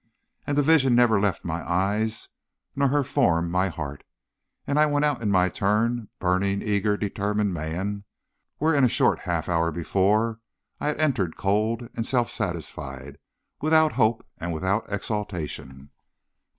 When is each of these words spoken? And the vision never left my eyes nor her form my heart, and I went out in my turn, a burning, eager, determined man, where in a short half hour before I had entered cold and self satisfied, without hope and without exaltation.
And 0.47 0.57
the 0.57 0.63
vision 0.63 0.95
never 0.95 1.19
left 1.19 1.45
my 1.45 1.61
eyes 1.61 2.29
nor 2.75 2.87
her 2.87 3.03
form 3.03 3.51
my 3.51 3.67
heart, 3.69 4.03
and 4.65 4.79
I 4.79 4.87
went 4.87 5.05
out 5.05 5.21
in 5.21 5.29
my 5.29 5.47
turn, 5.47 5.99
a 5.99 6.05
burning, 6.19 6.63
eager, 6.63 6.97
determined 6.97 7.53
man, 7.53 8.05
where 8.57 8.73
in 8.73 8.83
a 8.83 8.89
short 8.89 9.19
half 9.19 9.47
hour 9.47 9.71
before 9.71 10.39
I 10.79 10.87
had 10.87 10.99
entered 10.99 11.37
cold 11.37 11.87
and 11.93 12.03
self 12.03 12.31
satisfied, 12.31 13.19
without 13.61 13.91
hope 13.91 14.25
and 14.39 14.51
without 14.51 14.91
exaltation. 14.91 15.91